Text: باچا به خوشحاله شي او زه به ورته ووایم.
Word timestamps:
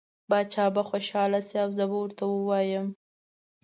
باچا 0.29 0.65
به 0.75 0.81
خوشحاله 0.89 1.39
شي 1.47 1.57
او 1.63 1.69
زه 1.77 1.85
به 1.89 1.95
ورته 2.01 2.23
ووایم. 2.29 2.87